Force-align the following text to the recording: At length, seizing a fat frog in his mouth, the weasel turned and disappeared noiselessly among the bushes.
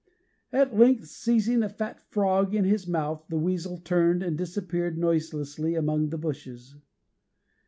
At 0.51 0.75
length, 0.75 1.05
seizing 1.09 1.61
a 1.61 1.69
fat 1.69 2.01
frog 2.09 2.55
in 2.55 2.63
his 2.65 2.87
mouth, 2.87 3.23
the 3.29 3.37
weasel 3.37 3.77
turned 3.77 4.23
and 4.23 4.35
disappeared 4.35 4.97
noiselessly 4.97 5.75
among 5.75 6.09
the 6.09 6.17
bushes. 6.17 6.75